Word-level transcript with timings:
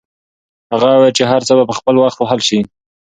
هغه 0.73 0.87
وویل 0.91 1.13
چې 1.17 1.23
هر 1.31 1.41
څه 1.47 1.53
به 1.57 1.63
په 1.69 1.75
خپل 1.79 1.95
وخت 2.03 2.19
حل 2.29 2.41
شي. 2.47 2.59